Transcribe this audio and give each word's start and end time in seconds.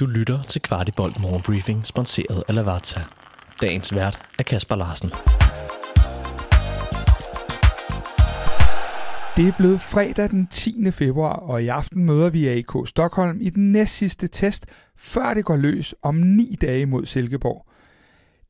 Du 0.00 0.06
lytter 0.06 0.42
til 0.42 0.62
Kvartibolt 0.62 1.20
Morgenbriefing, 1.20 1.86
sponsoreret 1.86 2.42
af 2.48 2.54
Lavazza. 2.54 3.00
Dagens 3.62 3.94
vært 3.94 4.18
er 4.38 4.42
Kasper 4.42 4.76
Larsen. 4.76 5.08
Det 9.36 9.48
er 9.48 9.56
blevet 9.58 9.80
fredag 9.80 10.30
den 10.30 10.46
10. 10.46 10.90
februar, 10.90 11.32
og 11.32 11.62
i 11.62 11.68
aften 11.68 12.04
møder 12.04 12.30
vi 12.30 12.48
AK 12.48 12.86
Stockholm 12.86 13.38
i 13.40 13.50
den 13.50 13.72
næstsidste 13.72 14.28
test, 14.28 14.66
før 14.96 15.34
det 15.34 15.44
går 15.44 15.56
løs 15.56 15.94
om 16.02 16.14
ni 16.14 16.56
dage 16.60 16.86
mod 16.86 17.06
Silkeborg. 17.06 17.66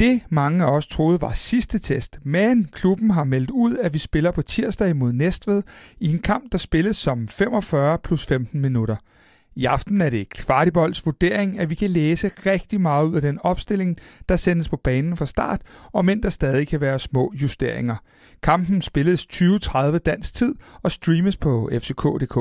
Det 0.00 0.22
mange 0.28 0.64
af 0.64 0.70
os 0.70 0.86
troede 0.86 1.20
var 1.20 1.32
sidste 1.32 1.78
test, 1.78 2.18
men 2.24 2.68
klubben 2.72 3.10
har 3.10 3.24
meldt 3.24 3.50
ud, 3.50 3.76
at 3.76 3.94
vi 3.94 3.98
spiller 3.98 4.30
på 4.30 4.42
tirsdag 4.42 4.90
imod 4.90 5.12
Næstved 5.12 5.62
i 6.00 6.12
en 6.12 6.18
kamp, 6.18 6.52
der 6.52 6.58
spilles 6.58 6.96
som 6.96 7.28
45 7.28 7.98
plus 7.98 8.26
15 8.26 8.60
minutter– 8.60 8.96
i 9.54 9.64
aften 9.64 10.00
er 10.00 10.10
det 10.10 10.28
Kvartibolds 10.28 11.06
vurdering, 11.06 11.58
at 11.58 11.70
vi 11.70 11.74
kan 11.74 11.90
læse 11.90 12.30
rigtig 12.46 12.80
meget 12.80 13.06
ud 13.06 13.14
af 13.14 13.22
den 13.22 13.38
opstilling, 13.42 13.98
der 14.28 14.36
sendes 14.36 14.68
på 14.68 14.76
banen 14.76 15.16
fra 15.16 15.26
start, 15.26 15.60
og 15.92 16.04
men 16.04 16.22
der 16.22 16.28
stadig 16.28 16.68
kan 16.68 16.80
være 16.80 16.98
små 16.98 17.32
justeringer. 17.42 17.96
Kampen 18.42 18.82
spilles 18.82 19.26
20.30 19.32 19.98
dansk 19.98 20.34
tid 20.34 20.54
og 20.82 20.90
streames 20.90 21.36
på 21.36 21.70
fck.dk. 21.72 22.38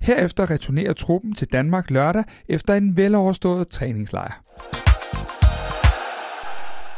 Herefter 0.00 0.50
returnerer 0.50 0.92
truppen 0.92 1.34
til 1.34 1.48
Danmark 1.52 1.90
lørdag 1.90 2.24
efter 2.48 2.74
en 2.74 2.96
veloverstået 2.96 3.68
træningslejr. 3.68 4.42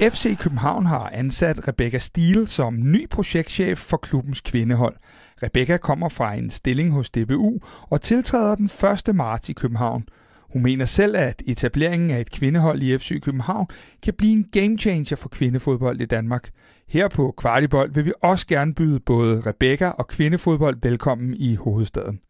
FC 0.00 0.38
København 0.38 0.86
har 0.86 1.10
ansat 1.12 1.68
Rebecca 1.68 1.98
Stiel 1.98 2.46
som 2.46 2.74
ny 2.80 3.08
projektchef 3.08 3.78
for 3.78 3.96
klubbens 3.96 4.40
kvindehold. 4.40 4.96
Rebecca 5.44 5.76
kommer 5.76 6.08
fra 6.08 6.34
en 6.34 6.50
stilling 6.50 6.92
hos 6.92 7.10
DBU 7.10 7.58
og 7.80 8.02
tiltræder 8.02 8.54
den 8.54 8.70
1. 9.08 9.14
marts 9.14 9.48
i 9.48 9.52
København. 9.52 10.04
Hun 10.52 10.62
mener 10.62 10.84
selv, 10.84 11.16
at 11.16 11.42
etableringen 11.46 12.10
af 12.10 12.20
et 12.20 12.30
kvindehold 12.30 12.82
i 12.82 12.98
FC 12.98 13.20
København 13.22 13.66
kan 14.02 14.14
blive 14.14 14.32
en 14.32 14.48
gamechanger 14.52 15.16
for 15.16 15.28
kvindefodbold 15.28 16.00
i 16.00 16.06
Danmark. 16.06 16.50
Her 16.88 17.08
på 17.08 17.34
Kvartibold 17.36 17.92
vil 17.94 18.04
vi 18.04 18.12
også 18.22 18.46
gerne 18.46 18.74
byde 18.74 19.00
både 19.00 19.42
Rebecca 19.46 19.88
og 19.88 20.08
kvindefodbold 20.08 20.76
velkommen 20.82 21.34
i 21.34 21.54
hovedstaden. 21.54 22.20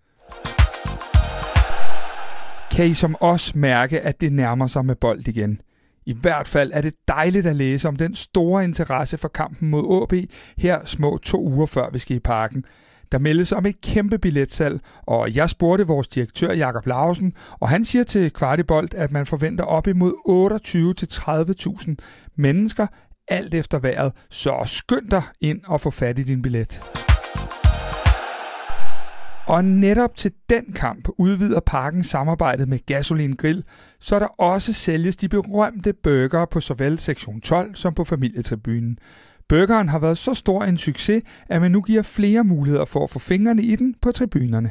Kan 2.70 2.86
I 2.86 2.94
som 2.94 3.16
os 3.20 3.54
mærke, 3.54 4.00
at 4.00 4.20
det 4.20 4.32
nærmer 4.32 4.66
sig 4.66 4.84
med 4.84 4.94
bold 4.94 5.28
igen? 5.28 5.60
I 6.06 6.12
hvert 6.12 6.48
fald 6.48 6.70
er 6.74 6.80
det 6.80 6.94
dejligt 7.08 7.46
at 7.46 7.56
læse 7.56 7.88
om 7.88 7.96
den 7.96 8.14
store 8.14 8.64
interesse 8.64 9.18
for 9.18 9.28
kampen 9.28 9.70
mod 9.70 10.02
AB 10.02 10.30
her 10.58 10.84
små 10.84 11.18
to 11.18 11.44
uger 11.44 11.66
før 11.66 11.90
vi 11.90 11.98
skal 11.98 12.16
i 12.16 12.20
parken. 12.20 12.64
Der 13.12 13.18
meldes 13.18 13.52
om 13.52 13.66
et 13.66 13.80
kæmpe 13.80 14.18
billetsalg, 14.18 14.80
og 15.02 15.36
jeg 15.36 15.50
spurgte 15.50 15.86
vores 15.86 16.08
direktør 16.08 16.52
Jakob 16.52 16.86
Larsen, 16.86 17.32
og 17.60 17.68
han 17.68 17.84
siger 17.84 18.02
til 18.02 18.30
Kvartibolt, 18.30 18.94
at 18.94 19.12
man 19.12 19.26
forventer 19.26 19.64
op 19.64 19.86
imod 19.86 20.12
28-30.000 21.88 21.94
mennesker, 22.36 22.86
alt 23.28 23.54
efter 23.54 23.78
vejret. 23.78 24.12
Så 24.30 24.62
skynd 24.64 25.10
dig 25.10 25.22
ind 25.40 25.60
og 25.66 25.80
få 25.80 25.90
fat 25.90 26.18
i 26.18 26.22
din 26.22 26.42
billet. 26.42 26.80
Og 29.46 29.64
netop 29.64 30.16
til 30.16 30.32
den 30.50 30.72
kamp 30.74 31.08
udvider 31.18 31.60
parken 31.60 32.02
samarbejdet 32.02 32.68
med 32.68 32.78
Gasolin 32.86 33.32
Grill, 33.32 33.64
så 34.00 34.18
der 34.18 34.26
også 34.26 34.72
sælges 34.72 35.16
de 35.16 35.28
berømte 35.28 35.92
burgere 35.92 36.46
på 36.46 36.60
såvel 36.60 36.98
sektion 36.98 37.40
12 37.40 37.74
som 37.74 37.94
på 37.94 38.04
familietribunen. 38.04 38.98
Burgeren 39.48 39.88
har 39.88 39.98
været 39.98 40.18
så 40.18 40.34
stor 40.34 40.64
en 40.64 40.78
succes, 40.78 41.22
at 41.48 41.60
man 41.60 41.70
nu 41.70 41.80
giver 41.80 42.02
flere 42.02 42.44
muligheder 42.44 42.84
for 42.84 43.04
at 43.04 43.10
få 43.10 43.18
fingrene 43.18 43.62
i 43.62 43.76
den 43.76 43.94
på 44.02 44.12
tribunerne. 44.12 44.70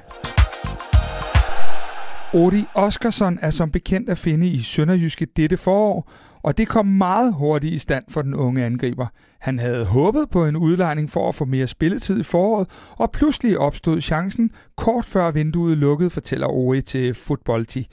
Odi 2.33 2.65
Oskarsson 2.73 3.39
er 3.41 3.49
som 3.49 3.71
bekendt 3.71 4.09
at 4.09 4.17
finde 4.17 4.47
i 4.47 4.59
Sønderjyske 4.59 5.25
dette 5.25 5.57
forår, 5.57 6.11
og 6.43 6.57
det 6.57 6.67
kom 6.67 6.85
meget 6.85 7.33
hurtigt 7.33 7.73
i 7.73 7.77
stand 7.77 8.03
for 8.09 8.21
den 8.21 8.33
unge 8.33 8.65
angriber. 8.65 9.07
Han 9.39 9.59
havde 9.59 9.85
håbet 9.85 10.29
på 10.29 10.45
en 10.45 10.55
udlejning 10.55 11.09
for 11.09 11.29
at 11.29 11.35
få 11.35 11.45
mere 11.45 11.67
spilletid 11.67 12.19
i 12.19 12.23
foråret, 12.23 12.67
og 12.89 13.11
pludselig 13.11 13.59
opstod 13.59 14.01
chancen 14.01 14.51
kort 14.77 15.05
før 15.05 15.31
vinduet 15.31 15.77
lukkede, 15.77 16.09
fortæller 16.09 16.47
Ori 16.47 16.81
til 16.81 17.13
Footballti. 17.13 17.87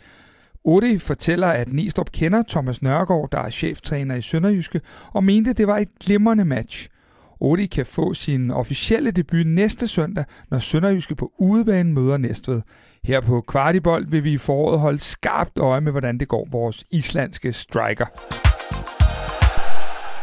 Odi 0.64 0.98
fortæller, 0.98 1.46
at 1.46 1.72
Nistrup 1.72 2.10
kender 2.12 2.42
Thomas 2.48 2.82
Nørgaard, 2.82 3.28
der 3.32 3.38
er 3.38 3.50
cheftræner 3.50 4.14
i 4.14 4.22
Sønderjyske, 4.22 4.80
og 5.12 5.24
mente, 5.24 5.52
det 5.52 5.66
var 5.66 5.78
et 5.78 5.88
glimrende 6.00 6.44
match. 6.44 6.88
Odi 7.40 7.66
kan 7.66 7.86
få 7.86 8.14
sin 8.14 8.50
officielle 8.50 9.10
debut 9.10 9.46
næste 9.46 9.88
søndag, 9.88 10.24
når 10.50 10.58
Sønderjyske 10.58 11.14
på 11.14 11.32
udebane 11.38 11.92
møder 11.92 12.16
Næstved. 12.16 12.60
Her 13.04 13.20
på 13.20 13.40
Kvartibold 13.40 14.06
vil 14.06 14.24
vi 14.24 14.32
i 14.32 14.38
foråret 14.38 14.80
holde 14.80 14.98
skarpt 14.98 15.58
øje 15.58 15.80
med, 15.80 15.92
hvordan 15.92 16.18
det 16.18 16.28
går 16.28 16.48
vores 16.50 16.84
islandske 16.90 17.52
striker. 17.52 18.06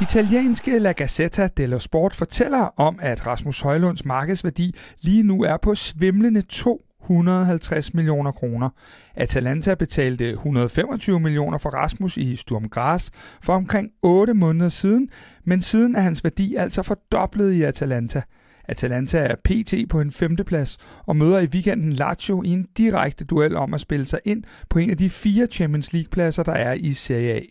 Italienske 0.01 0.79
La 0.79 0.91
Gazzetta 0.91 1.47
dello 1.57 1.79
Sport 1.79 2.15
fortæller 2.15 2.79
om, 2.79 2.99
at 3.01 3.27
Rasmus 3.27 3.61
Højlunds 3.61 4.05
markedsværdi 4.05 4.75
lige 5.01 5.23
nu 5.23 5.43
er 5.43 5.57
på 5.57 5.75
svimlende 5.75 6.41
2 6.41 6.86
150 7.13 7.94
millioner 7.94 8.31
kroner. 8.31 8.69
Atalanta 9.16 9.75
betalte 9.75 10.29
125 10.29 11.19
millioner 11.19 11.57
for 11.57 11.69
Rasmus 11.69 12.18
i 12.18 12.35
Sturm 12.35 12.69
Graz 12.69 13.09
for 13.41 13.53
omkring 13.53 13.90
8 14.01 14.34
måneder 14.34 14.69
siden, 14.69 15.09
men 15.45 15.62
siden 15.62 15.95
er 15.95 16.01
hans 16.01 16.23
værdi 16.23 16.56
altså 16.56 16.84
fordoblet 16.84 17.51
i 17.51 17.63
Atalanta. 17.63 18.22
Atalanta 18.68 19.18
er 19.18 19.35
PT 19.35 19.90
på 19.90 20.01
en 20.01 20.12
femteplads 20.12 20.78
og 21.06 21.16
møder 21.16 21.40
i 21.40 21.45
weekenden 21.45 21.94
Lazio 21.94 22.44
i 22.44 22.50
en 22.50 22.68
direkte 22.78 23.25
duel 23.25 23.56
om 23.56 23.74
at 23.74 23.81
spille 23.81 24.06
sig 24.06 24.19
ind 24.25 24.44
på 24.69 24.79
en 24.79 24.89
af 24.89 24.97
de 24.97 25.09
fire 25.09 25.45
Champions 25.45 25.94
League-pladser, 25.94 26.44
der 26.44 26.53
er 26.53 26.74
i 26.74 26.94
Serie 26.94 27.34
A. 27.34 27.41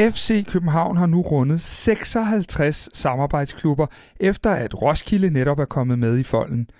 FC 0.00 0.46
København 0.52 0.96
har 0.96 1.06
nu 1.06 1.20
rundet 1.20 1.60
56 1.60 2.88
samarbejdsklubber, 2.92 3.86
efter 4.20 4.50
at 4.50 4.82
Roskilde 4.82 5.30
netop 5.30 5.58
er 5.58 5.64
kommet 5.64 5.98
med 5.98 6.18
i 6.18 6.22
folden. 6.22 6.70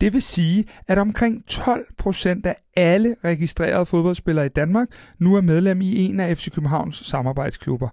Det 0.00 0.12
vil 0.12 0.22
sige, 0.22 0.64
at 0.88 0.98
omkring 0.98 1.46
12 1.46 1.86
procent 1.98 2.46
af 2.46 2.56
alle 2.76 3.16
registrerede 3.24 3.86
fodboldspillere 3.86 4.46
i 4.46 4.48
Danmark 4.48 4.88
nu 5.18 5.36
er 5.36 5.40
medlem 5.40 5.80
i 5.80 6.04
en 6.04 6.20
af 6.20 6.36
FC 6.36 6.50
Københavns 6.54 6.96
samarbejdsklubber. 6.96 7.88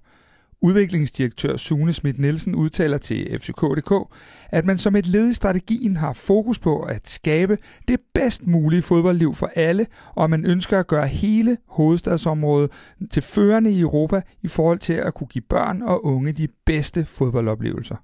Udviklingsdirektør 0.61 1.57
Sune 1.57 1.93
Schmidt 1.93 2.19
Nielsen 2.19 2.55
udtaler 2.55 2.97
til 2.97 3.39
FCK.dk, 3.39 4.13
at 4.49 4.65
man 4.65 4.77
som 4.77 4.95
et 4.95 5.07
led 5.07 5.29
i 5.29 5.33
strategien 5.33 5.95
har 5.95 6.13
fokus 6.13 6.59
på 6.59 6.81
at 6.81 7.09
skabe 7.09 7.57
det 7.87 7.99
bedst 8.13 8.47
mulige 8.47 8.81
fodboldliv 8.81 9.35
for 9.35 9.51
alle, 9.55 9.85
og 10.15 10.29
man 10.29 10.45
ønsker 10.45 10.79
at 10.79 10.87
gøre 10.87 11.07
hele 11.07 11.57
hovedstadsområdet 11.67 12.71
til 13.11 13.23
førende 13.23 13.71
i 13.71 13.79
Europa 13.79 14.21
i 14.41 14.47
forhold 14.47 14.79
til 14.79 14.93
at 14.93 15.13
kunne 15.13 15.27
give 15.27 15.43
børn 15.49 15.81
og 15.81 16.05
unge 16.05 16.31
de 16.31 16.47
bedste 16.65 17.05
fodboldoplevelser. 17.05 17.95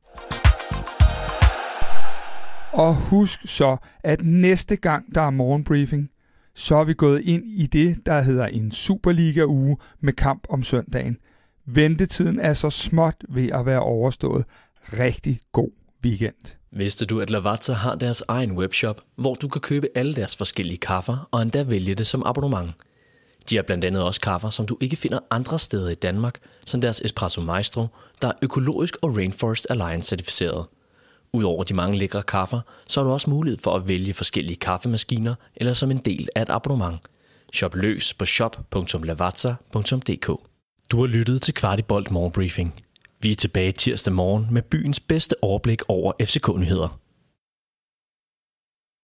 Og 2.71 2.95
husk 2.95 3.39
så, 3.45 3.77
at 4.03 4.25
næste 4.25 4.75
gang 4.75 5.15
der 5.15 5.21
er 5.21 5.29
morgenbriefing, 5.29 6.09
så 6.55 6.75
er 6.75 6.83
vi 6.83 6.93
gået 6.93 7.21
ind 7.21 7.43
i 7.45 7.65
det, 7.65 8.05
der 8.05 8.21
hedder 8.21 8.47
en 8.47 8.71
Superliga-uge 8.71 9.77
med 10.01 10.13
kamp 10.13 10.43
om 10.49 10.63
søndagen– 10.63 11.17
Ventetiden 11.65 12.39
er 12.39 12.53
så 12.53 12.69
småt 12.69 13.15
ved 13.29 13.51
at 13.51 13.65
være 13.65 13.79
overstået. 13.79 14.45
Rigtig 14.99 15.39
god 15.51 15.69
weekend. 16.05 16.55
Vidste 16.71 17.05
du, 17.05 17.21
at 17.21 17.29
Lavazza 17.29 17.73
har 17.73 17.95
deres 17.95 18.23
egen 18.27 18.51
webshop, 18.51 19.01
hvor 19.15 19.33
du 19.33 19.47
kan 19.47 19.61
købe 19.61 19.87
alle 19.95 20.15
deres 20.15 20.35
forskellige 20.35 20.77
kaffer 20.77 21.29
og 21.31 21.41
endda 21.41 21.63
vælge 21.63 21.95
det 21.95 22.07
som 22.07 22.23
abonnement? 22.25 22.71
De 23.49 23.55
har 23.55 23.63
blandt 23.63 23.83
andet 23.83 24.03
også 24.03 24.21
kaffer, 24.21 24.49
som 24.49 24.65
du 24.65 24.77
ikke 24.81 24.95
finder 24.95 25.19
andre 25.31 25.59
steder 25.59 25.89
i 25.89 25.95
Danmark, 25.95 26.39
som 26.65 26.81
deres 26.81 27.01
Espresso 27.01 27.41
Maestro, 27.41 27.87
der 28.21 28.27
er 28.27 28.33
økologisk 28.41 28.97
og 29.01 29.17
Rainforest 29.17 29.67
Alliance 29.69 30.09
certificeret. 30.09 30.65
Udover 31.33 31.63
de 31.63 31.73
mange 31.73 31.97
lækre 31.97 32.23
kaffer, 32.23 32.61
så 32.87 32.99
har 32.99 33.07
du 33.07 33.13
også 33.13 33.29
mulighed 33.29 33.57
for 33.57 33.75
at 33.75 33.87
vælge 33.87 34.13
forskellige 34.13 34.57
kaffemaskiner 34.57 35.35
eller 35.55 35.73
som 35.73 35.91
en 35.91 35.97
del 35.97 36.29
af 36.35 36.41
et 36.41 36.49
abonnement. 36.49 36.99
Shop 37.53 37.75
løs 37.75 38.13
på 38.13 38.25
shop.lavazza.dk 38.25 40.29
du 40.91 40.99
har 40.99 41.07
lyttet 41.07 41.41
til 41.41 41.53
Kvartibolt 41.53 42.11
Morgenbriefing. 42.11 42.73
Vi 43.19 43.31
er 43.31 43.35
tilbage 43.35 43.71
tirsdag 43.71 44.13
morgen 44.13 44.47
med 44.51 44.61
byens 44.61 44.99
bedste 44.99 45.35
overblik 45.41 45.81
over 45.87 46.13
FCK-nyheder. 46.21 46.99